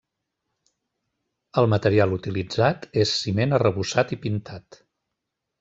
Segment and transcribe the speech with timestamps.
[1.61, 4.83] El material utilitzat és ciment arrebossat i pintat.